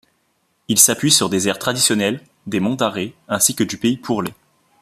[0.67, 4.33] Il s’appuie sur des airs traditionnels des monts d'Arrée ainsi que du pays Pourlet.